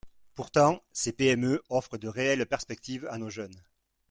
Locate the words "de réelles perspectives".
1.99-3.05